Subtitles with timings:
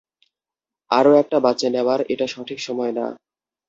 [0.91, 3.05] আরো একটা বাচ্চা নেওয়ার এটা সঠিক সময় না।